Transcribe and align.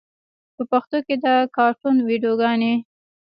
په 0.55 0.63
پښتو 0.71 0.97
کې 1.05 1.15
د 1.23 1.25
کاټون 1.55 1.95
ویډیوګانې 2.07 2.73